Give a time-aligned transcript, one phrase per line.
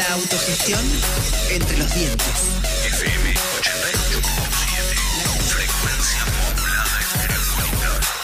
[0.00, 0.80] La autogestión
[1.50, 2.26] entre los dientes.
[2.86, 3.36] FM 88.7.
[5.44, 6.86] Frecuencia modulada.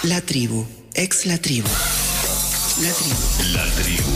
[0.05, 1.69] La tribu, ex la tribu.
[2.81, 3.17] La tribu.
[3.53, 4.11] La tribu.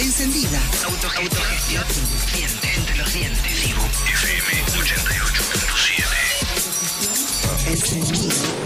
[0.00, 0.60] Encendida.
[0.84, 1.84] Autogestión
[2.76, 3.54] entre los dientes.
[3.62, 3.80] Tribu.
[4.12, 4.62] FM
[7.64, 7.70] 88.7.
[7.70, 8.65] Encendida.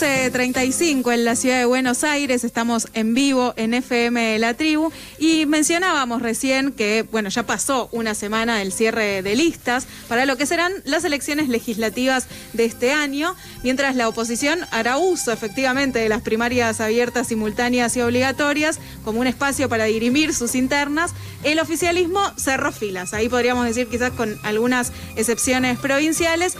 [0.00, 4.92] Once 35 en la ciudad de Buenos Aires, estamos en vivo en FM La Tribu.
[5.18, 10.36] Y mencionábamos recién que, bueno, ya pasó una semana del cierre de listas para lo
[10.36, 16.08] que serán las elecciones legislativas de este año, mientras la oposición hará uso efectivamente de
[16.08, 22.20] las primarias abiertas, simultáneas y obligatorias como un espacio para dirimir sus internas, el oficialismo
[22.36, 26.56] cerró filas, ahí podríamos decir quizás con algunas excepciones provinciales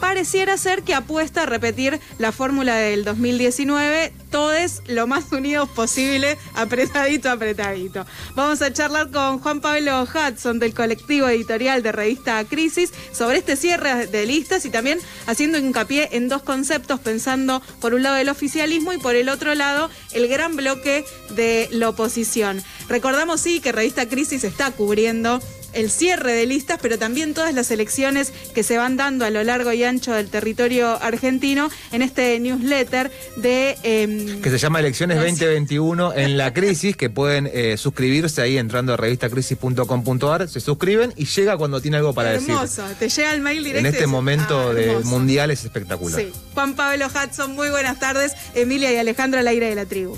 [0.00, 6.36] pareciera ser que apuesta a repetir la fórmula del 2019, todos lo más unidos posible,
[6.54, 8.06] apretadito, apretadito.
[8.34, 13.56] Vamos a charlar con Juan Pablo Hudson del colectivo editorial de revista Crisis sobre este
[13.56, 18.28] cierre de listas y también haciendo hincapié en dos conceptos, pensando por un lado el
[18.28, 22.62] oficialismo y por el otro lado el gran bloque de la oposición.
[22.88, 25.40] Recordamos sí que revista Crisis está cubriendo
[25.78, 29.42] el cierre de listas, pero también todas las elecciones que se van dando a lo
[29.44, 33.76] largo y ancho del territorio argentino en este newsletter de...
[33.82, 35.38] eh, Que se llama Elecciones Gracias.
[35.40, 41.24] 2021 en la crisis, que pueden eh, suscribirse ahí entrando a revistacrisis.com.ar, se suscriben y
[41.26, 42.50] llega cuando tiene algo para decir.
[42.50, 43.78] hermoso, te llega el mail directo.
[43.88, 45.06] En este momento "Ah, de hermoso".
[45.08, 46.20] mundial es espectacular.
[46.20, 46.32] Sí.
[46.54, 48.32] Juan Pablo Hudson, muy buenas tardes.
[48.54, 50.16] Emilia y Alejandro al aire de la tribu.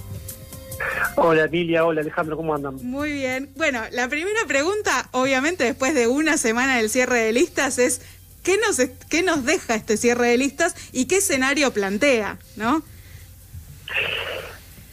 [1.17, 2.77] Hola Emilia, hola Alejandro, ¿cómo andan?
[2.77, 3.51] Muy bien.
[3.57, 8.01] Bueno, la primera pregunta, obviamente después de una semana del cierre de listas, es
[8.43, 12.39] ¿qué nos, qué nos deja este cierre de listas y qué escenario plantea?
[12.57, 12.83] ¿No?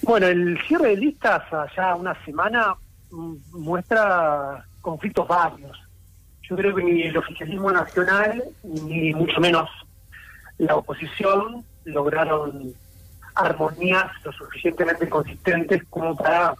[0.01, 2.75] Bueno, el cierre de listas allá una semana
[3.11, 5.77] mm, muestra conflictos varios.
[6.43, 9.69] Yo creo que ni el oficialismo nacional, ni mucho menos
[10.57, 12.73] la oposición lograron
[13.37, 16.55] armonías lo suficientemente consistentes como para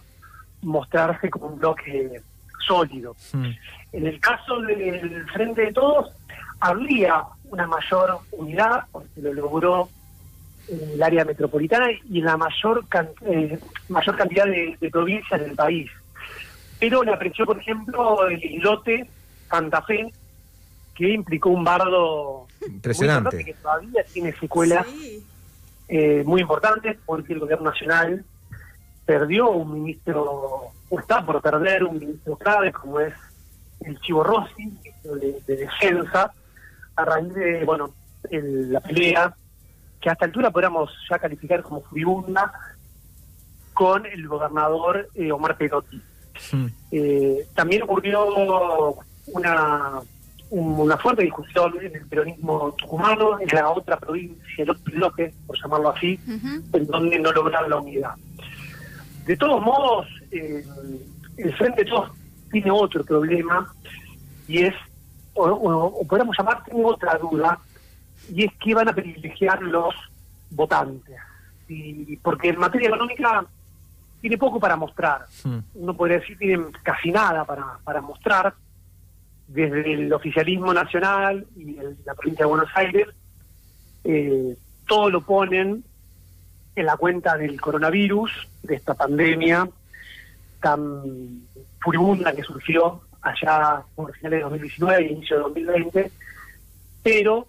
[0.62, 2.20] mostrarse como un bloque
[2.66, 3.14] sólido.
[3.32, 3.50] Mm.
[3.92, 6.10] En el caso del Frente de Todos,
[6.60, 9.88] habría una mayor unidad, porque lo logró
[10.68, 13.58] en el área metropolitana y en la mayor, can- eh,
[13.88, 15.90] mayor cantidad de, de provincias del país.
[16.78, 19.08] Pero le apreció, por ejemplo, el islote
[19.48, 20.12] Santa Fe,
[20.94, 23.44] que implicó un bardo Impresionante.
[23.44, 25.24] que todavía tiene secuelas Sí.
[25.88, 28.24] Eh, muy importantes porque el gobierno nacional
[29.06, 33.14] perdió un ministro, o está por perder un ministro clave como es
[33.80, 36.32] el Chivo Rossi, ministro de, de Defensa,
[36.96, 37.94] a raíz de, bueno,
[38.30, 39.34] el- la pelea
[40.00, 42.52] que a esta altura podríamos ya calificar como furibunda
[43.72, 46.02] con el gobernador eh, Omar Perotti.
[46.90, 48.26] Eh, también ocurrió
[49.26, 50.08] una, un-
[50.50, 55.60] una fuerte discusión en el peronismo tucumano, en la otra provincia, el otro bloque, por
[55.60, 56.18] llamarlo así,
[56.72, 58.14] en donde no lograron la unidad.
[59.26, 60.64] De todos modos, eh,
[61.36, 62.10] el Frente de Todos
[62.50, 63.70] tiene otro problema
[64.46, 64.74] y es,
[65.34, 67.58] o, o- o podríamos llamar, tiene otra duda,
[68.32, 69.94] y es que van a privilegiar los
[70.50, 71.16] votantes.
[71.68, 73.44] Y, porque en materia económica
[74.22, 75.58] tiene poco para mostrar Mm.
[75.74, 78.54] uno podría decir tienen casi nada para, para mostrar
[79.48, 83.08] desde el oficialismo nacional y el- la provincia de Buenos Aires
[84.04, 84.56] eh,
[84.86, 85.82] todo lo ponen
[86.76, 88.30] en la cuenta del coronavirus
[88.62, 89.68] de esta pandemia
[90.60, 91.42] tan
[91.80, 96.10] furibunda que surgió allá por finales de 2019 y inicio de 2020
[97.02, 97.46] pero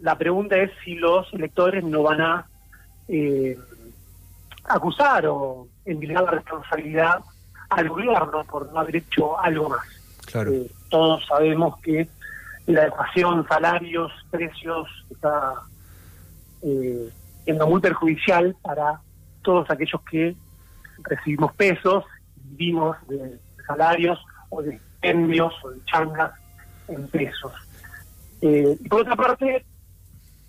[0.00, 2.46] la pregunta es si los electores no van a
[3.08, 3.58] eh,
[4.64, 7.18] acusar o enviar la responsabilidad
[7.70, 9.86] al gobierno por no haber hecho algo más.
[10.26, 10.52] Claro.
[10.52, 12.06] Eh, todos sabemos que
[12.66, 15.54] la ecuación salarios, precios está
[16.62, 17.08] eh,
[17.44, 19.00] siendo muy perjudicial para
[19.40, 20.36] todos aquellos que
[21.02, 22.04] recibimos pesos,
[22.36, 24.18] vivimos de salarios
[24.50, 26.32] o de stipendios o de changas
[26.88, 27.52] en pesos.
[28.42, 29.64] Eh, y por otra parte,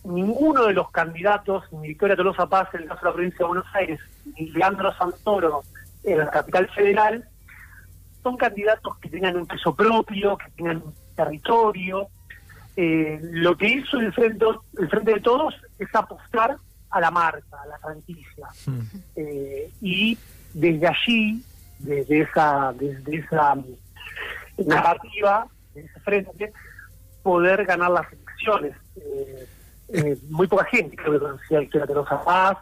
[0.03, 3.45] ninguno de los candidatos, ni Victoria Tolosa Paz en el caso de la provincia de
[3.45, 4.01] Buenos Aires,
[4.37, 5.63] ni Leandro Santoro
[6.03, 7.29] en la capital federal,
[8.23, 12.07] son candidatos que tengan un peso propio, que tengan un territorio.
[12.75, 14.45] Eh, lo que hizo el frente,
[14.79, 16.57] el frente de Todos es apostar
[16.89, 18.47] a la marca, a la franquicia.
[18.65, 18.81] Hmm.
[19.15, 20.17] Eh, y
[20.53, 21.43] desde allí,
[21.79, 23.65] desde esa, desde esa mm,
[24.65, 26.53] narrativa, de ese frente,
[27.23, 28.75] poder ganar las elecciones.
[28.95, 29.47] Eh,
[29.89, 32.57] eh, muy poca gente creo que conocía a Victoria Tolosa Paz.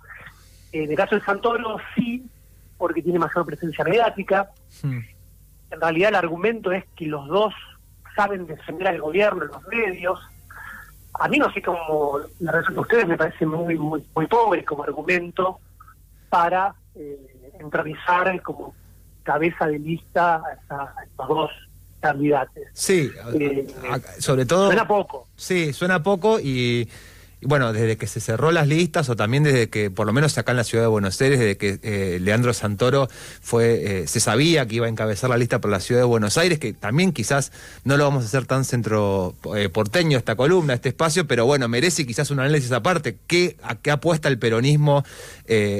[0.71, 2.25] En el caso de Santoro, sí,
[2.77, 4.49] porque tiene mayor presencia mediática.
[4.81, 4.99] Hmm.
[5.71, 7.53] En realidad el argumento es que los dos
[8.15, 10.19] saben defender al gobierno en los medios.
[11.13, 14.63] A mí no sé cómo la resulta a ustedes, me parece muy muy muy pobre
[14.65, 15.59] como argumento
[16.29, 18.73] para eh, entronizar como
[19.23, 21.51] cabeza de lista a, a estos dos
[21.99, 22.63] candidatos.
[22.73, 24.67] Sí, Eh, a- sobre todo...
[24.67, 25.27] Suena poco.
[25.35, 26.89] Sí, suena poco y
[27.43, 30.51] bueno, desde que se cerró las listas o también desde que, por lo menos acá
[30.51, 33.09] en la ciudad de Buenos Aires, desde que eh, Leandro Santoro
[33.41, 36.37] fue, eh, se sabía que iba a encabezar la lista por la ciudad de Buenos
[36.37, 37.51] Aires, que también quizás
[37.83, 41.67] no lo vamos a hacer tan centro eh, porteño esta columna, este espacio, pero bueno,
[41.67, 43.17] merece quizás un análisis aparte.
[43.25, 45.03] ¿Qué, ¿A qué apuesta el peronismo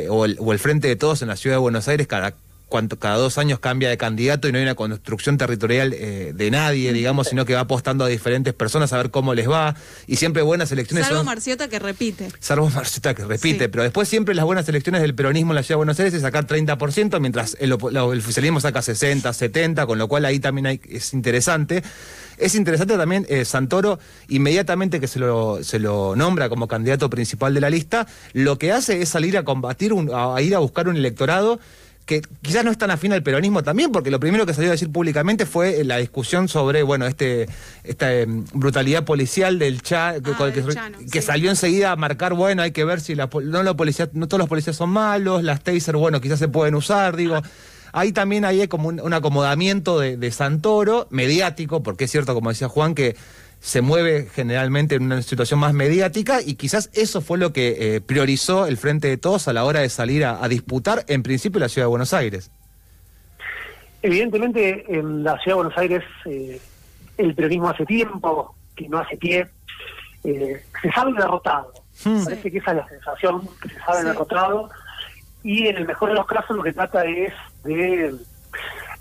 [0.10, 2.34] o, el, o el Frente de Todos en la ciudad de Buenos Aires cada
[2.72, 6.50] cuanto, cada dos años cambia de candidato y no hay una construcción territorial eh, de
[6.50, 9.76] nadie, digamos, sino que va apostando a diferentes personas a ver cómo les va.
[10.08, 11.26] Y siempre buenas elecciones Salvo son...
[11.28, 12.30] Marciota que repite.
[12.40, 13.68] Salvo Marceta que repite, Sí.
[13.68, 16.22] pero después siempre las buenas elecciones del peronismo en la ciudad de Buenos Aires es
[16.24, 21.14] sacar 30%, mientras el, oficialismo saca 60, 70, con lo cual ahí también hay- es
[21.14, 21.84] interesante.
[22.38, 27.54] Es interesante también eh, Santoro, inmediatamente que se lo, se lo nombra como candidato principal
[27.54, 30.60] de la lista, lo que hace es salir a combatir, un- a, a ir a
[30.60, 31.60] buscar un electorado
[32.12, 34.74] que quizás no es tan afín al peronismo también, porque lo primero que salió a
[34.74, 37.48] decir públicamente fue eh, la discusión sobre, bueno, este
[37.86, 41.26] esta em, brutalidad policial del Cha, que, Ah, del que- Chano, que sí.
[41.26, 44.40] salió enseguida a marcar, bueno, hay que ver si la, no, la policía, no todos
[44.40, 47.42] los policías son malos, las taser, bueno, quizás se pueden usar, digo.
[47.94, 52.50] Ahí también hay como un, un acomodamiento de, de Santoro, mediático, porque es cierto, como
[52.50, 53.16] decía Juan, que
[53.64, 58.02] se mueve generalmente en una situación más mediática y quizás eso fue lo que eh,
[58.02, 61.60] priorizó el Frente de Todos a la hora de salir a, a disputar, en principio,
[61.60, 62.50] la ciudad de Buenos Aires.
[64.02, 66.60] Evidentemente, en la ciudad de Buenos Aires, eh,
[67.18, 69.48] el peronismo hace tiempo que no hace pie,
[70.24, 71.72] eh, se sabe derrotado.
[72.04, 72.24] Hmm.
[72.24, 74.06] Parece que esa es la sensación, que se sabe Sí.
[74.08, 74.70] derrotado,
[75.44, 77.32] y en el mejor de los casos lo que trata es
[77.64, 78.16] de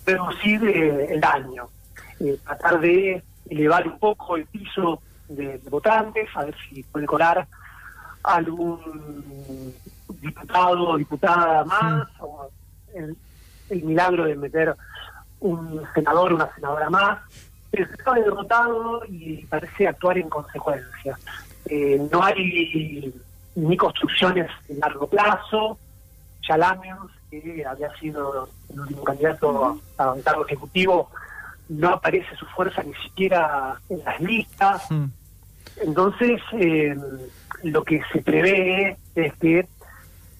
[0.04, 1.64] reducir eh, el daño,
[2.20, 7.06] eh, tratar de elevar un poco el piso de, de votantes, a ver si puede
[7.06, 7.46] colar
[8.22, 9.74] algún
[10.20, 12.48] diputado o diputada más, o
[12.94, 13.16] el,
[13.68, 14.74] el milagro de meter
[15.40, 17.18] un senador o una senadora más,
[17.70, 21.18] pero se sabe derrotado y parece actuar en consecuencia.
[21.66, 23.14] Eh, no hay
[23.54, 25.78] ni construcciones de largo plazo,
[26.40, 31.10] Chalamios, que había sido el último candidato a un cargo ejecutivo,
[31.70, 34.90] no aparece su fuerza ni siquiera en las listas.
[34.90, 35.06] Hmm.
[35.82, 36.94] Entonces, eh,
[37.62, 39.66] lo que se prevé es que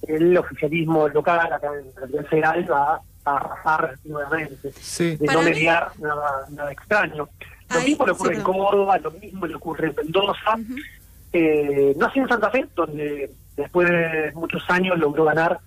[0.09, 4.73] el oficialismo local, acá en la federal, va a arrasar nuevamente.
[4.73, 5.17] Sí.
[5.17, 7.29] De Para no mí- mediar nada, nada extraño.
[7.69, 8.43] Lo Ahí, mismo le ocurre sí, en.
[8.44, 10.59] Córdoba, lo mismo le ocurre en Mendoza.
[11.33, 15.61] Eh, no así en Santa Fe, donde después de muchos años logró ganar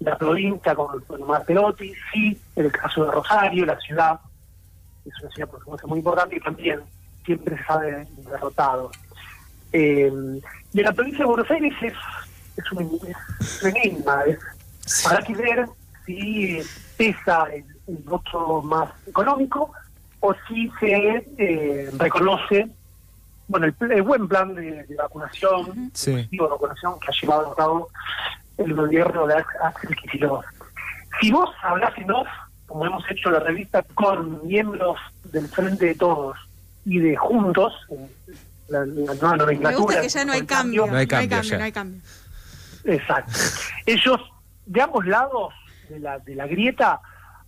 [0.00, 4.18] la provincia con, con Omar Perotti, sí, en el caso de Rosario, la ciudad,
[5.06, 6.80] es una ciudad por supuesto muy importante y también
[7.24, 8.90] siempre se sabe derrotado.
[9.72, 10.10] Eh,
[10.72, 11.92] y en la provincia de Buenos Aires es,
[12.56, 13.00] es, un,
[13.40, 14.38] es un enigma, es,
[15.06, 15.66] habrá que ver
[16.04, 16.60] si
[16.96, 19.72] pesa el, el voto más económico
[20.20, 22.68] o si se eh, reconoce
[23.48, 26.28] bueno el, buen plan de, de vacunación, Sí.
[26.30, 27.88] de vacunación que ha llevado a cabo
[28.58, 30.44] el gobierno de Ax- Axel Kicillof.
[31.20, 32.26] Si vos hablás en off,
[32.66, 36.36] como hemos hecho la revista, con miembros del Frente de Todos
[36.84, 37.72] y de Juntos,
[38.68, 39.70] la, la nueva nomenclatura...
[39.70, 40.86] Me gusta que ya no hay cambio.
[40.86, 42.00] No hay cambio no hay cambio.
[42.84, 43.32] Exacto.
[43.86, 44.20] Ellos,
[44.66, 45.54] de ambos lados
[45.88, 47.00] de la, de la grieta,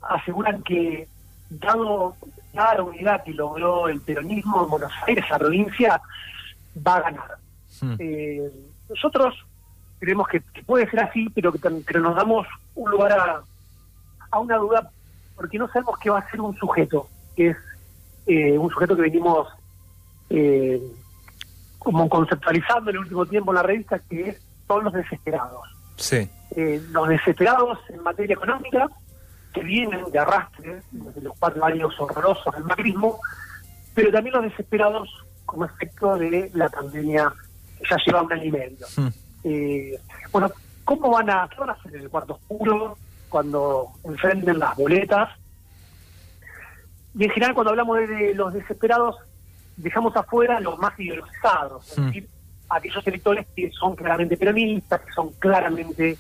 [0.03, 1.09] aseguran que,
[1.51, 2.17] dado
[2.53, 6.01] dada la unidad que logró el peronismo en Buenos Aires, la provincia,
[6.87, 7.39] va a ganar.
[7.81, 7.95] Hmm.
[7.99, 8.51] Eh,
[8.89, 9.35] nosotros
[9.99, 13.43] creemos que, que puede ser así, pero que pero nos damos un lugar a,
[14.31, 14.91] a una duda,
[15.39, 17.57] porque no sabemos qué va a ser un sujeto, que es
[18.27, 19.49] eh, un sujeto que venimos
[20.31, 20.83] eh,
[21.79, 25.63] como conceptualizando en el último tiempo en la revista, que es, son los desesperados.
[25.97, 26.29] Sí.
[26.57, 28.89] Eh, los desesperados en materia económica,
[29.55, 33.21] que vienen de arrastre desde los cuatro años horrorosos del macrismo,
[33.95, 35.09] pero también los desesperados
[35.47, 37.33] como efecto de la pandemia
[37.89, 38.87] ya lleva un año y medio.
[38.97, 39.09] Mm.
[39.45, 40.01] Eh,
[40.33, 40.51] bueno,
[40.85, 45.31] ¿cómo van a, qué van a hacer en el cuarto oscuro cuando enfrenten las boletas?
[47.15, 49.17] Y en general cuando hablamos de, de los desesperados,
[49.77, 52.07] dejamos afuera los más ideologizados, es Mm.
[52.07, 52.29] decir,
[52.69, 56.19] aquellos electores que son claramente peronistas, que son claramente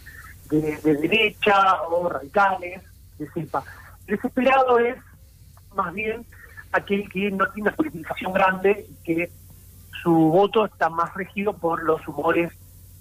[0.50, 2.82] de, de derecha o radicales,
[3.18, 3.62] de cepa.
[4.06, 4.96] Desesperado es
[5.74, 6.24] más bien
[6.72, 9.30] aquel que no tiene una politización grande y que
[10.02, 12.52] su voto está más regido por los humores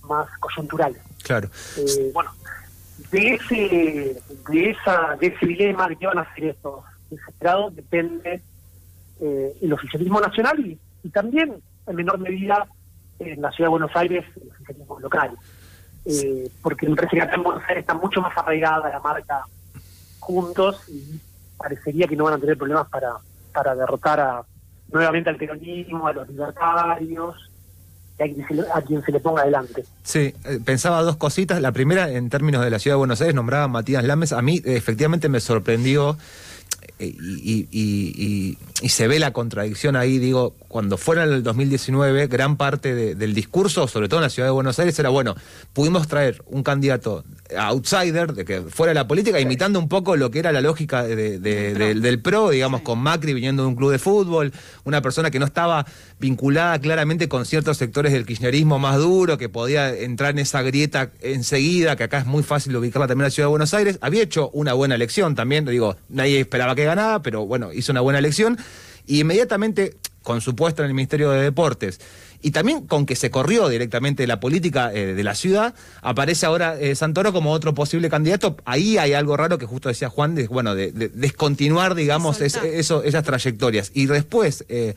[0.04, 1.02] más coyunturales.
[1.24, 1.50] Claro.
[1.78, 2.32] Eh, bueno,
[3.12, 8.42] de ese, de esa, de ese dilema de qué van a hacer estos desesperados depende
[9.22, 11.56] eh, el oficialismo nacional y, y también
[11.88, 12.68] en menor medida
[13.20, 15.38] en la ciudad de Buenos Aires el oficialismo local.
[16.06, 19.44] Eh, porque me parece que acá en Buenos Aires está mucho más arraigada la marca
[20.20, 21.20] juntos y
[21.58, 23.14] parecería que no van a tener problemas para,
[23.54, 24.44] para derrotar a
[24.92, 27.52] nuevamente al peronismo, a los libertarios,
[28.20, 29.84] a quien se le, ponga adelante.
[30.04, 31.62] Sí, eh, pensaba dos cositas.
[31.62, 34.34] La primera, en términos de la ciudad de Buenos Aires, nombraba a Matías Lames.
[34.34, 36.18] A mí, efectivamente, me sorprendió
[37.00, 40.18] y, y- y- y se ve la contradicción ahí.
[40.20, 44.48] Digo, cuando fuera el 2019, gran parte de- del discurso, sobre todo en la ciudad
[44.48, 45.36] de Buenos Aires, era bueno,
[45.74, 47.24] pudimos traer un candidato
[47.58, 51.04] outsider, de que fuera de la política, imitando un poco lo que era la lógica
[51.04, 54.52] de- de- del, del PRO, digamos, con Macri viniendo de un club de fútbol,
[54.84, 55.86] una persona que no estaba
[56.20, 61.12] vinculada claramente con ciertos sectores del kirchnerismo más duro, que podía entrar en esa grieta
[61.22, 63.98] enseguida, que acá es muy fácil ubicarla también en la ciudad de Buenos Aires.
[64.02, 68.02] Había hecho una buena elección también, digo, nadie esperaba que ganara, pero bueno, hizo una
[68.02, 68.58] buena elección.
[69.06, 72.00] Y inmediatamente, con su puesto en el Ministerio de Deportes,
[72.42, 76.46] y también con que se corrió directamente de la política eh, de la ciudad, aparece
[76.46, 78.58] ahora eh, Santoro como otro posible candidato.
[78.66, 82.56] Ahí hay algo raro que justo decía Juan, de, bueno, de, de descontinuar, digamos, es-
[82.58, 83.92] eso, esas trayectorias.
[83.96, 84.94] Y después, eh,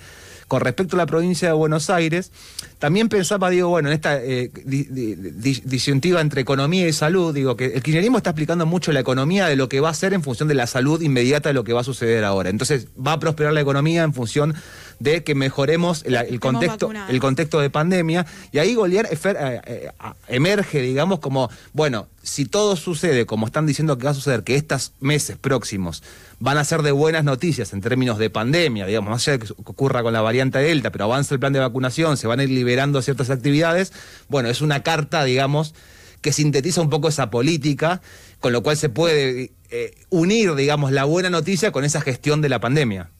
[0.50, 2.32] con respecto a la provincia de Buenos Aires,
[2.80, 7.32] también pensaba, digo, bueno, en esta eh, di- di- di- disyuntiva entre economía y salud,
[7.32, 10.12] digo, que el kirchnerismo está explicando mucho la economía de lo que va a ser
[10.12, 12.50] en función de la salud inmediata de lo que va a suceder ahora.
[12.50, 14.56] Entonces, va a prosperar la economía en función
[15.00, 17.10] de que mejoremos la- el contexto, vacunados.
[17.12, 18.26] el contexto de pandemia.
[18.52, 19.90] Y ahí Goliar efer- eh, eh,
[20.28, 24.54] emerge, digamos, como, bueno, si todo sucede como están diciendo que va a suceder, que
[24.56, 26.02] estos meses próximos
[26.38, 29.52] van a ser de buenas noticias en términos de pandemia, digamos, más allá de que
[29.64, 32.50] ocurra con la variante Delta, pero avanza el plan de vacunación, se van a ir
[32.50, 33.92] liberando ciertas actividades,
[34.28, 35.74] bueno, es una carta, digamos,
[36.20, 38.02] que sintetiza un poco esa política,
[38.40, 42.48] con lo cual se puede eh, unir, digamos, la buena noticia con esa gestión de
[42.50, 43.10] la pandemia.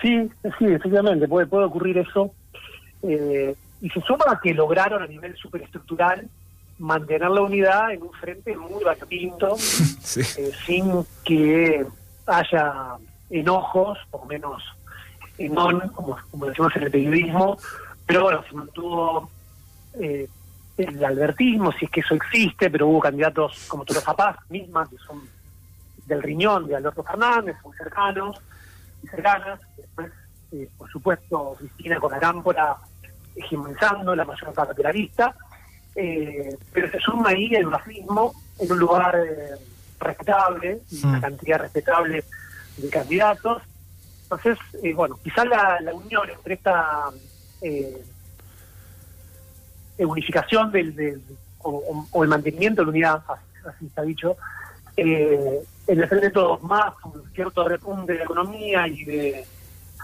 [0.00, 2.32] Sí, sí, efectivamente, puede, puede ocurrir eso.
[3.02, 6.28] Eh, y se suma a que lograron a nivel superestructural
[6.78, 10.20] mantener la unidad en un frente muy variopinto, Sí.
[10.20, 11.86] eh, sin que
[12.26, 12.96] haya
[13.30, 14.62] enojos, por lo menos
[15.38, 17.58] en on, como, como decimos en el periodismo,
[18.06, 19.30] pero bueno, se mantuvo
[20.00, 20.28] eh,
[20.76, 24.96] el albertismo, si es que eso existe, pero hubo candidatos como Tolosa Paz misma, que
[24.98, 25.22] son
[26.06, 28.36] del riñón de Alberto Fernández, muy cercanos
[29.10, 29.60] cercanas.
[29.76, 30.12] Después,
[30.52, 32.76] eh, por supuesto, Cristina con Arámpora
[33.34, 35.34] hegemonizando la mayor parte de la lista.
[35.94, 39.54] Eh, pero se suma ahí el racismo en un lugar eh,
[39.98, 41.20] respetable, y una Mm.
[41.22, 42.24] cantidad respetable
[42.76, 43.62] de candidatos.
[44.24, 47.04] Entonces, eh, bueno, quizás la, la unión entre esta
[47.62, 48.02] eh,
[49.98, 51.22] eh, unificación del, del-
[51.62, 54.36] o, o- o el mantenimiento de la unidad, así, así está dicho,
[54.96, 59.44] eh, el frente de todos más un cierto repunte de la economía y de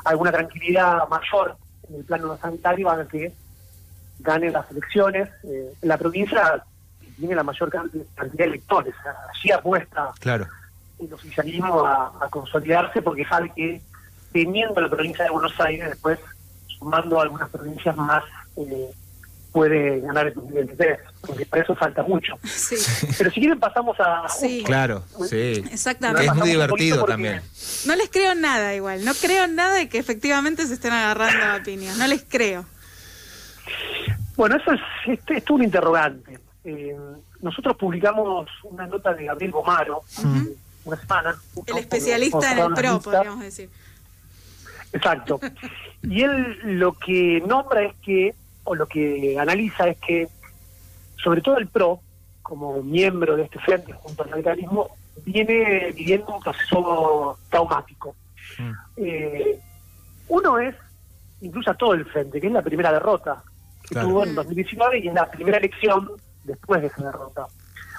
[0.04, 1.56] alguna tranquilidad mayor
[1.88, 3.32] en el plano sanitario van a que
[4.20, 5.28] ganen las elecciones.
[5.44, 6.62] Eh, la provincia
[7.16, 8.94] tiene la mayor can- cantidad de electores,
[9.34, 10.46] allí apuesta Claro.
[10.98, 13.80] el oficialismo a, a consolidarse porque sabe que
[14.32, 16.18] teniendo la provincia de Buenos Aires, después
[16.78, 18.24] sumando algunas provincias más,
[18.56, 18.90] eh,
[19.52, 22.34] puede ganar el 2023, porque para eso falta mucho.
[22.44, 22.76] Sí,
[23.18, 24.28] Pero si quieren pasamos a...
[24.28, 24.62] Sí.
[24.64, 25.64] Claro, sí.
[25.70, 26.26] exactamente.
[26.26, 27.42] Es muy divertido también.
[27.86, 31.62] No les creo nada igual, no creo nada de que efectivamente se estén agarrando a
[31.62, 32.64] piñas, no les creo.
[34.36, 36.38] Bueno, eso es, este, esto es un interrogante.
[36.64, 36.96] Eh,
[37.40, 40.02] nosotros publicamos una nota de Gabriel Gomaro
[40.84, 41.36] una semana.
[41.66, 43.68] El especialista en el PRO, podríamos decir.
[44.92, 45.40] Exacto.
[46.02, 50.28] Y él lo que nombra es que, o lo que analiza es que,
[51.22, 52.00] sobre todo el PRO,
[52.42, 54.90] como miembro de este frente junto al radicalismo,
[55.24, 58.14] viene viviendo un proceso traumático.
[58.58, 58.72] Mm.
[58.96, 59.60] Eh,
[60.28, 60.74] uno es,
[61.40, 63.42] incluso a todo el frente, que es la primera derrota
[63.82, 64.08] que Claro.
[64.08, 66.10] tuvo en 2019 y es la primera elección
[66.44, 67.46] después de esa derrota.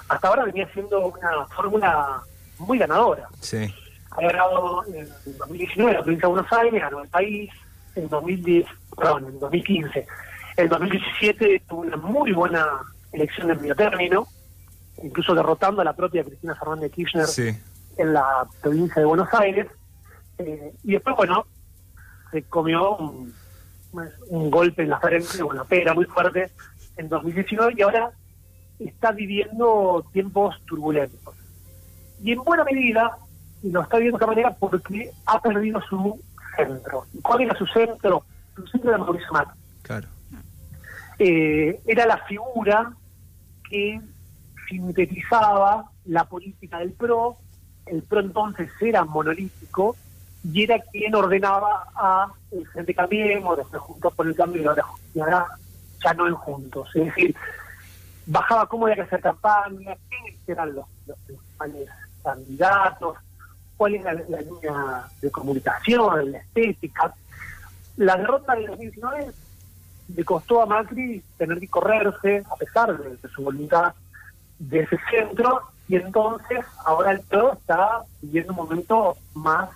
[0.08, 2.20] Hasta ahora venía siendo una fórmula
[2.58, 3.72] muy ganadora Sí.
[4.10, 7.50] había ganado en 2019 la provincia de Buenos Aires, ganó el país,
[7.96, 8.66] en 2010,
[8.96, 10.06] perdón, en 2015
[10.56, 12.66] En 2017 tuvo una muy buena
[13.12, 14.26] elección de medio término,
[15.02, 17.50] incluso derrotando a la propia Cristina Fernández de Kirchner Sí.
[17.96, 19.66] en la provincia de Buenos Aires.
[20.38, 21.46] Eh, y después, bueno,
[22.30, 23.32] se comió un,
[24.28, 26.50] un golpe en la frente, una pera muy fuerte
[26.96, 28.10] en 2019 y ahora
[28.78, 31.34] está viviendo tiempos turbulentos.
[32.22, 33.16] Y en buena medida,
[33.62, 36.20] lo está viviendo de esta manera porque ha perdido su
[36.56, 37.06] centro.
[37.12, 38.24] ¿Y ¿Cuál era su centro?
[38.56, 40.08] Su centro era Mauricio Macri Claro.
[41.18, 42.92] Eh, era la figura
[43.68, 44.00] que
[44.68, 47.36] sintetizaba la política del PRO.
[47.86, 49.96] El PRO entonces era monolítico
[50.42, 54.62] y era quien ordenaba a el Frente Cambiemos, después Juntos por el Cambio
[55.14, 55.46] y ahora,
[56.02, 56.88] ya no en Juntos.
[56.94, 57.34] Es decir,
[58.26, 61.88] bajaba cómo había que hacer campaña, quiénes eran los, los principales
[62.22, 63.18] candidatos,
[63.76, 67.14] cuál era la, la línea de comunicación, la estética.
[67.96, 69.32] La derrota de 2019
[70.08, 73.94] le costó a Macri tener que correrse, a pesar de, de su voluntad,
[74.58, 79.70] de ese centro, y entonces ahora el PRO está viviendo un momento más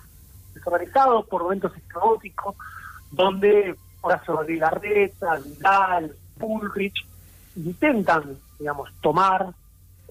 [0.53, 2.55] desorganizado, por momentos caóticos,
[3.11, 7.05] donde Horacio Larreta, Vidal, Bullrich
[7.55, 9.47] intentan, digamos, tomar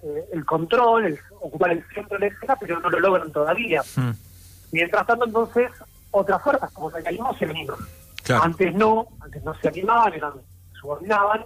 [0.03, 3.83] eh, el control, el- ocupar el centro de la escena, pero no lo logran todavía.
[3.97, 4.11] Mm.
[4.73, 5.71] Mientras tanto, entonces,
[6.11, 7.03] otras fuerzas como el
[7.39, 7.77] se animan.
[8.29, 8.45] Claro.
[8.45, 10.33] Antes no, antes no se animaban, eran,
[10.79, 11.45] subordinaban,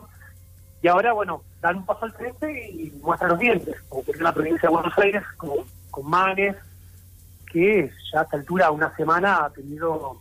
[0.82, 4.22] y ahora, bueno, dan un paso al frente y muestran los dientes, como que en
[4.24, 5.50] la provincia de Buenos Aires, con,
[5.92, 6.56] con Manes,
[7.46, 10.20] que ya a esta altura, una semana, ha tenido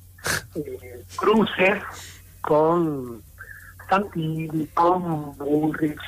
[0.54, 1.82] eh, cruces
[2.42, 3.24] con
[3.90, 6.00] Santilli, con Bullrich,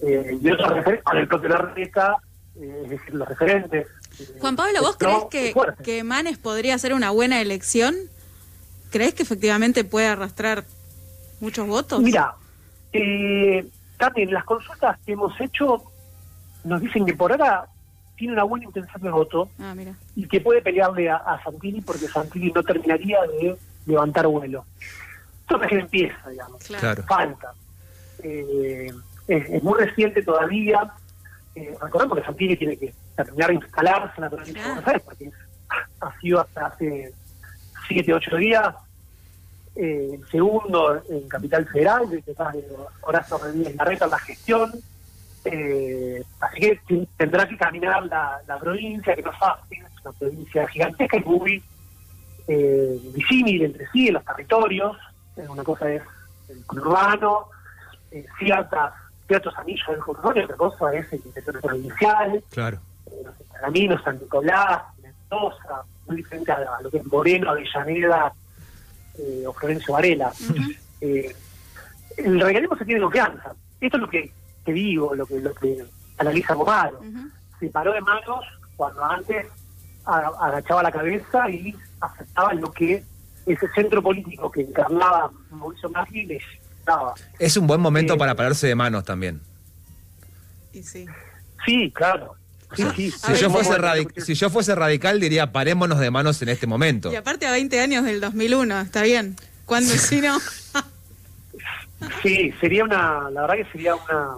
[0.00, 2.16] eh, y otros referentes, con el propio Larreta,
[2.54, 3.88] eh, es decir, los referentes.
[4.20, 7.96] eh, Juan Pablo, ¿vos del PRO, crees que Manes podría ser una buena elección?
[8.92, 10.64] ¿Crees que efectivamente puede arrastrar
[11.40, 12.00] muchos votos?
[12.00, 12.34] Mira,
[12.92, 13.66] eh,
[13.98, 15.82] también las consultas que hemos hecho
[16.64, 17.66] nos dicen que por ahora
[18.16, 19.94] tiene una buena intención de voto Ah, mira.
[20.14, 24.64] y que puede pelearle a, a Santilli porque Santilli no terminaría de levantar vuelo.
[25.40, 26.62] Esto recién empieza, digamos.
[26.62, 27.02] Claro.
[27.04, 27.52] Falta.
[28.22, 28.92] Eh,
[29.26, 30.92] es, es muy reciente todavía.
[31.54, 34.68] Eh, recordemos que Santilli tiene que terminar de instalarse en la provincia de.
[34.68, 35.30] Buenos Aires porque
[36.00, 37.12] ha sido hasta hace
[37.88, 38.74] siete, ocho días
[39.76, 42.64] eh, el segundo en Capital Federal, de que está de
[43.02, 44.72] Horacio Rodríguez Larreta en la gestión.
[45.44, 46.80] Eh, así que
[47.16, 51.20] tendrá que caminar la, la provincia, que no es fácil, es una provincia gigantesca y
[51.24, 51.62] muy
[52.48, 54.96] eh, disímil entre sí en los territorios.
[55.36, 56.02] Eh, una cosa es
[56.48, 57.46] el conurbano,
[58.10, 58.92] eh, ciertas,
[59.26, 62.78] ciertos anillos del conurbano, y otra cosa es el interior provincial Claro.
[63.06, 68.32] eh, no sé, Salamino, San Nicolás, Mendoza, muy diferente a lo que es Moreno, Avellaneda
[69.18, 70.32] eh, o Florencio Varela.
[71.00, 71.34] Eh,
[72.16, 73.54] el radicalismo se tiene confianza.
[73.80, 74.32] Esto es lo que,
[74.64, 75.84] que digo, lo que, lo que
[76.18, 76.98] analiza Romaro.
[77.00, 77.28] Ujú.
[77.58, 78.44] Se paró de manos
[78.76, 79.46] cuando antes
[80.04, 83.04] agachaba la cabeza y aceptaba lo que
[83.46, 86.40] ese centro político que encarnaba Mauricio Macri le
[86.84, 87.14] daba.
[87.38, 89.40] Es un buen momento Eh, para pararse de manos también.
[90.72, 91.06] Y sí.
[91.64, 92.34] Sí, claro.
[92.74, 93.10] Sí, sí.
[93.10, 96.66] Si yo, fuese Bueno, radi- si yo fuese radical, diría parémonos de manos en este
[96.66, 97.12] momento.
[97.12, 99.36] Y aparte a 20 años del 2001, está bien.
[99.66, 100.38] ¿Cuándo si no?
[102.22, 104.30] Sí, sería una, la verdad que sería una,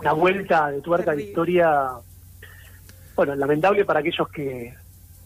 [0.00, 1.88] una vuelta de tuerca de historia,
[3.16, 4.74] bueno, lamentable para aquellos que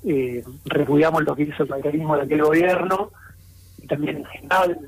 [0.07, 3.11] eh, repudiamos lo que hizo el radicalismo de aquel gobierno
[3.83, 4.79] y también en general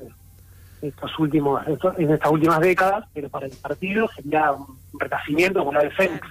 [0.81, 5.73] estos últimos, estos- en estas últimas décadas, pero para el partido sería un renacimiento como
[5.73, 6.21] la de Fénix.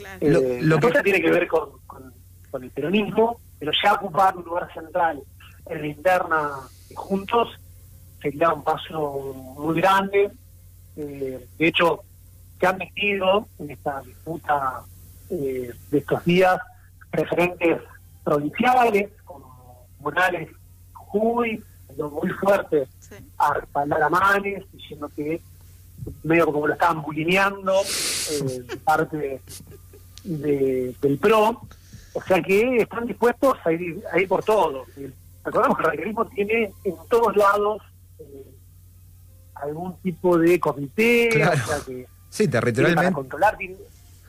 [0.00, 0.18] Claro.
[0.20, 0.30] Eh,
[0.62, 2.12] Lo- lo la que- tiene que ver con, con-
[2.50, 5.22] con el peronismo, pero ya ocupar un lugar central
[5.66, 6.50] en la interna
[6.94, 7.48] juntos
[8.20, 10.30] sería un paso muy grande.
[10.96, 12.00] Eh, de hecho,
[12.58, 14.82] se han metido en esta disputa
[15.30, 16.60] eh, de estos días
[17.12, 17.80] referentes
[18.24, 20.48] provinciales como Morales,
[20.92, 23.14] Jujuy, siendo muy fuerte Sí.
[23.38, 25.40] a respaldar a Manes, diciendo que
[26.22, 29.40] medio como lo estaban bulineando eh, de parte
[30.24, 31.60] de- del PRO,
[32.12, 34.84] o sea que están dispuestos a ir, a ir por todo.
[35.44, 37.82] Recordemos que el radicalismo tiene en todos lados
[38.18, 38.44] eh,
[39.54, 41.60] algún tipo de comité, Claro.
[41.64, 43.14] o sea que Sí, tiene para territorialmente.
[43.14, 43.56] controlar,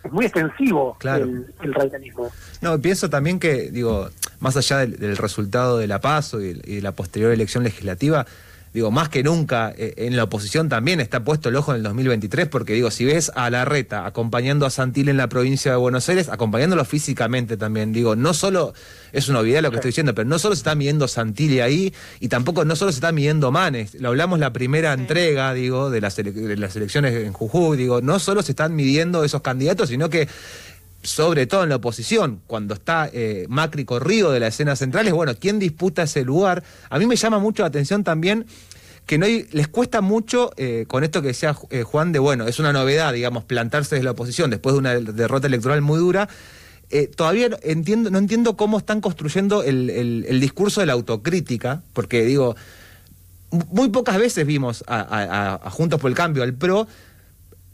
[0.04, 1.26] es muy extensivo Claro.
[1.26, 2.32] el, el radicalismo.
[2.62, 6.76] No, pienso también que, digo, más allá del, del resultado de la PASO y, y
[6.78, 8.26] de la posterior elección legislativa,
[8.74, 11.84] digo, más que nunca eh, en la oposición también está puesto el ojo en el
[11.84, 16.08] 2023, porque digo, si ves a Larreta acompañando a Santil en la provincia de Buenos
[16.10, 18.74] Aires, acompañándolo físicamente también, digo, no solo,
[19.12, 21.94] es una obviedad lo que estoy diciendo, pero no solo se está midiendo Santilli ahí,
[22.20, 26.02] y tampoco no solo se está midiendo Manes, lo hablamos la primera entrega, digo, de
[26.02, 30.10] las, de las elecciones en Jujuy, digo, no solo se están midiendo esos candidatos, sino
[30.10, 30.28] que
[31.04, 35.14] sobre todo en la oposición, cuando está eh, Macri corrido de la escena central, es
[35.14, 36.64] bueno, ¿quién disputa ese lugar?
[36.90, 38.46] A mí me llama mucho la atención también
[39.08, 42.60] que no les cuesta mucho eh, con esto que decía eh, Juan de, bueno, es
[42.60, 46.30] una novedad, digamos, plantarse desde la oposición después de una derrota electoral muy dura.
[47.16, 51.82] Todavía no entiendo, no entiendo cómo están construyendo el, el- el discurso de la autocrítica,
[51.94, 52.56] porque digo,
[53.72, 56.88] muy pocas veces vimos a- a Juntos por el Cambio, al PRO,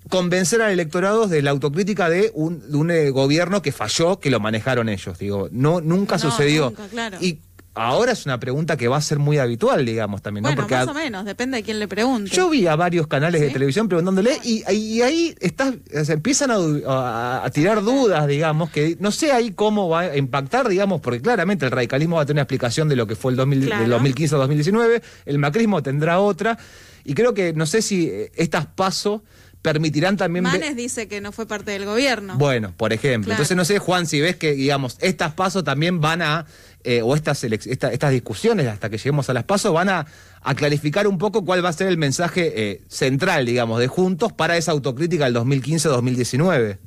[0.09, 4.29] convencer al electorado de la autocrítica de un, de un eh, gobierno que falló, que
[4.29, 5.17] lo manejaron ellos.
[5.17, 6.65] Digo, no, nunca No, sucedió.
[6.65, 7.17] nunca, claro.
[7.21, 7.39] Y
[7.73, 10.49] ahora es una pregunta que va a ser muy habitual, digamos, también, ¿no?
[10.49, 12.31] Bueno, Porque más a- o menos, depende de quién le pregunte.
[12.35, 16.55] yo vi a varios canales de televisión preguntándole y, y ahí estás, se empiezan a,
[16.87, 21.21] a- a tirar dudas, digamos, que no sé ahí cómo va a impactar, digamos, porque
[21.21, 23.81] claramente el radicalismo va a tener una explicación de lo que fue el 2000 Claro.
[23.81, 26.57] del 2015 al 2019, el macrismo tendrá otra,
[27.03, 29.21] y creo que no sé si eh, estas pasos
[29.61, 30.43] permitirán también...
[30.45, 32.37] ve- Manes dice que no fue parte del gobierno.
[32.37, 33.25] bueno, por ejemplo.
[33.27, 33.33] Claro.
[33.35, 36.45] Entonces, no sé, Juan, si ves que, digamos, estas pasos también van a,
[36.83, 40.05] eh, o estas, esta- estas discusiones hasta que lleguemos a las pasos, van a,
[40.41, 44.31] a clarificar un poco cuál va a ser el mensaje eh, central, digamos, de Juntos
[44.31, 46.77] para esa autocrítica del 2015-2019.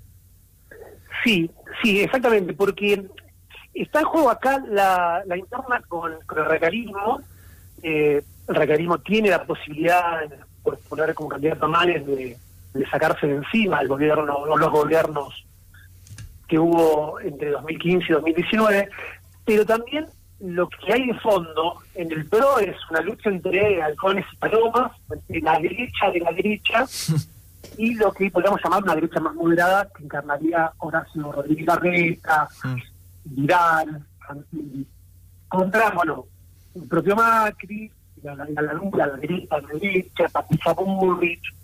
[1.25, 1.51] Sí,
[1.83, 3.05] sí, exactamente, porque
[3.75, 7.21] está en juego acá la, la interna con, con el radicalismo.
[7.83, 10.21] Eh, el radicalismo tiene la posibilidad,
[10.63, 12.37] por poner como candidato a Manes, de,
[12.73, 15.45] de sacarse de encima el gobierno o los gobiernos
[16.49, 18.89] que hubo entre 2015 y 2019,
[19.45, 20.07] pero también
[20.41, 24.93] lo que hay de fondo en el PRO es una lucha entre halcones y palomas,
[25.11, 26.87] entre la derecha de la derecha
[27.79, 32.49] y lo que podríamos llamar una derecha más moderada que encarnaría Horacio Rodríguez Larreta,
[33.25, 34.87] Vidal, Santilli,
[35.49, 36.25] contra, bueno,
[36.75, 37.91] el propio Macri,
[38.23, 41.55] la, la, la, la, la derecha, la derecha, Patricia Bullrich,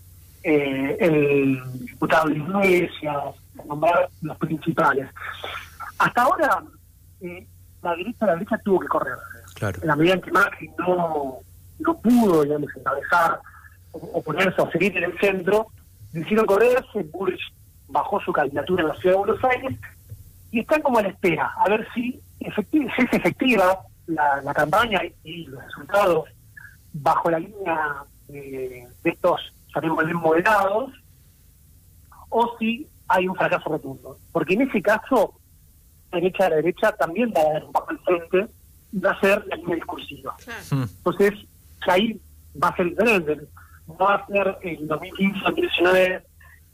[0.47, 3.17] eh, el diputado de Iglesias,
[3.65, 5.09] nombrar los principales.
[5.99, 6.63] Hasta ahora,
[7.21, 7.45] eh,
[7.81, 9.17] la derecha, la derecha tuvo que correr.
[9.55, 9.79] Claro.
[9.81, 11.39] En la medida en que Macri no,
[11.79, 13.39] no pudo, digamos, encabezar
[13.91, 15.67] o, o ponerse o seguir en el centro,
[16.13, 17.41] decidieron correrse, Bullrich
[17.89, 19.79] bajó su candidatura en la ciudad de Buenos Aires
[20.51, 24.53] y están como a la espera, a ver si, efecti- si es efectiva la, la
[24.53, 26.29] campaña y los resultados
[26.93, 30.91] bajo la línea de estos, llamémosle, moderados,
[32.29, 34.17] o si hay un fracaso rotundo.
[34.31, 35.33] Porque en ese caso,
[36.11, 38.47] la derecha de la derecha también va a dar un paso al frente
[38.91, 40.35] y va a ser la línea discursiva.
[40.43, 40.61] Claro.
[40.71, 40.83] Mm.
[40.83, 41.33] Entonces,
[41.87, 42.19] ahí
[42.61, 43.37] va a ser diferente.
[43.87, 46.23] No va a ser en 2015, 2019,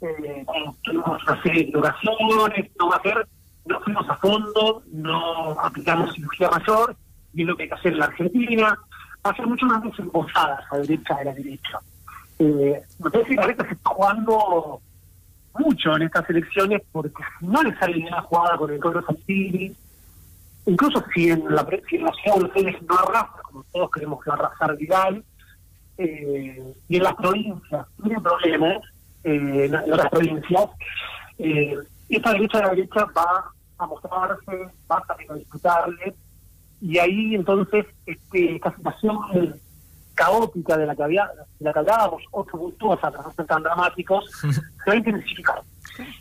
[0.02, 0.46] eh,
[0.92, 3.28] una serie de equivocaciones, no va a ser,
[3.66, 6.96] no fuimos a fondo, no aplicamos cirugía mayor,
[7.34, 8.78] y es lo que hay que hacer en la Argentina.
[9.26, 11.80] Va a ser mucho más desembosada a la derecha de la derecha.
[12.44, 14.82] Eh, me parece que se está jugando
[15.58, 19.74] mucho en estas elecciones porque no le sale bien la jugada con el Coro Santilli,
[20.66, 24.76] incluso si en la, si ciudad de Buenos no arrasa, como todos queremos que arrasar
[24.78, 25.24] Vidal,
[25.98, 28.78] eh, y en las provincias tiene problemas,
[29.24, 30.70] eh, en, en otras provincias,
[31.38, 31.78] eh,
[32.10, 36.14] esta derecha de la derecha va a mostrarse, va a disputarle,
[36.82, 39.18] y ahí entonces este, esta situación
[40.14, 44.30] caótica de la que había, de la que hablábamos, o tumultuosa, para no tan dramáticos,
[44.42, 45.62] se va a intensificar.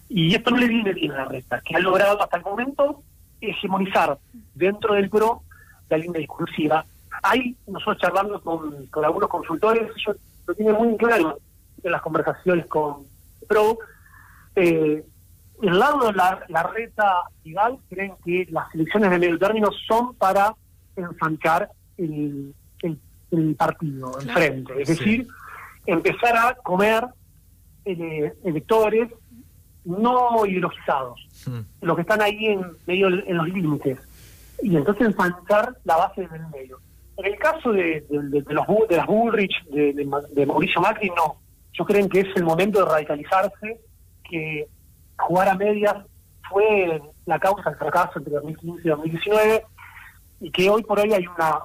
[0.09, 3.03] Y esto no le viene bien a la recta, que ha logrado hasta el momento
[3.41, 4.19] hegemonizar
[4.55, 5.43] dentro del PRO
[5.89, 6.85] la línea discursiva.
[7.23, 11.39] Ahí nosotros charlando con, con algunos consultores, ellos lo tienen muy claro
[11.83, 13.05] en las conversaciones con
[13.49, 13.79] PRO.
[14.57, 15.05] Eh,
[15.63, 20.15] el lado de la, la reta Vidal creen que las elecciones de medio término son
[20.15, 20.55] para
[20.97, 22.55] ensanchar el,
[23.33, 24.41] el, partido, el Claro.
[24.41, 24.83] frente.
[24.83, 24.95] Es Sí.
[24.95, 25.29] decir,
[25.87, 27.07] empezar a comer
[27.85, 29.09] eh, electores
[29.85, 31.61] no ideologizados, Mm.
[31.87, 33.99] los que están ahí en medio en los límites
[34.63, 36.79] y entonces ensanchar la base del medio.
[37.17, 40.81] En el caso de, de, de- de los Bu- de las Bullrich, de, de Mauricio
[40.81, 41.37] Macri, no.
[41.73, 43.81] Yo creo que es el momento de radicalizarse,
[44.31, 44.67] que
[45.19, 45.97] jugar a medias
[46.49, 49.65] fue la causa del fracaso entre 2015 y 2019
[50.41, 51.59] y que hoy por hoy hay una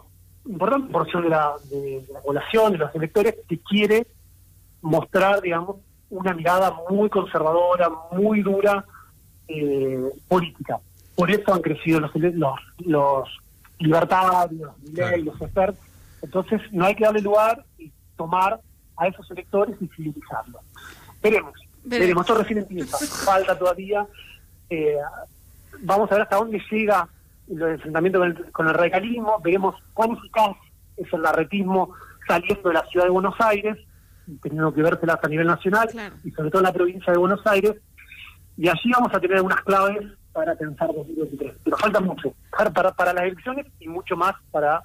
[0.48, 4.08] importante porción de la, de, de la población, de los electores, que quiere
[4.82, 5.78] mostrar, digamos,
[6.10, 8.86] una mirada muy conservadora, muy dura,
[9.48, 10.80] eh, política.
[11.16, 13.30] Por eso han crecido los, los, los
[13.80, 14.72] libertarios,
[15.24, 15.84] los expertos,
[16.22, 18.60] Entonces no hay que darle lugar y tomar
[18.98, 20.62] a esos electores y civilizarlos.
[21.22, 21.90] Veremos, Veremos.
[22.00, 24.06] veremos, esto recién empieza, falta todavía.
[24.70, 24.98] eh,
[25.80, 27.08] vamos a ver hasta dónde llega
[27.50, 30.56] el enfrentamiento con el, con el radicalismo, veremos cuán eficaz
[30.98, 31.94] es el larretismo
[32.28, 33.78] saliendo de la ciudad de Buenos Aires,
[34.42, 36.16] teniendo que vérselas a nivel nacional Claro.
[36.24, 37.76] y sobre todo en la provincia de Buenos Aires,
[38.58, 41.56] y allí vamos a tener algunas claves para pensar 2023.
[41.64, 44.82] Pero falta mucho para, para, para las elecciones y mucho más para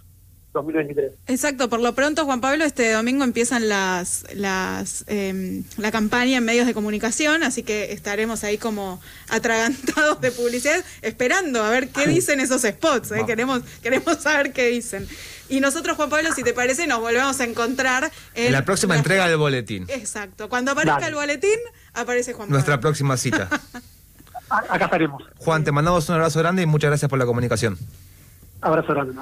[0.52, 1.12] 2023.
[1.28, 6.44] Exacto, por lo pronto, Juan Pablo, este domingo empiezan las, las em, la campaña en
[6.44, 12.06] medios de comunicación, así que estaremos ahí como atragantados de publicidad, esperando a ver qué
[12.06, 13.12] dicen esos spots.
[13.12, 13.22] ¿eh?
[13.26, 15.08] Queremos, queremos saber qué dicen.
[15.48, 18.94] Y nosotros, Juan Pablo, si te parece, nos volvemos a encontrar en, En la próxima
[18.94, 19.86] la- entrega del boletín.
[19.88, 21.08] Exacto, cuando aparezca Dale.
[21.08, 21.58] el boletín,
[21.94, 22.82] aparece Juan Nuestra Pablo.
[22.90, 23.48] próxima cita.
[24.48, 25.22] Acá estaremos.
[25.38, 27.78] Juan, te mandamos un abrazo grande y muchas gracias por la comunicación.
[28.62, 29.14] Abrazo grande.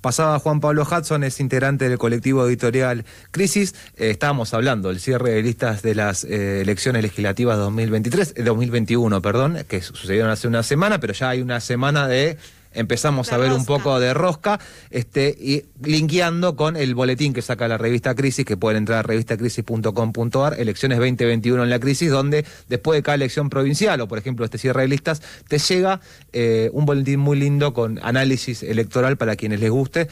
[0.00, 3.74] Pasaba Juan Pablo Hudson, es integrante del colectivo editorial Crisis.
[3.96, 9.22] Eh, estábamos hablando del cierre de listas de las eh, elecciones legislativas 2023, eh, 2021,
[9.22, 12.36] perdón, que su- sucedieron hace una semana, pero ya hay una semana de
[12.76, 14.60] empezamos a ver un poco de rosca,
[14.90, 19.02] este, y linkeando con el boletín que saca la revista Crisis, que pueden entrar a
[19.02, 24.44] revistacrisis.com.ar, elecciones 2021 en la crisis, donde después de cada elección provincial, o por ejemplo
[24.44, 26.00] este cierre de listas, te llega
[26.32, 30.08] eh, un boletín muy lindo con análisis electoral para quienes les guste.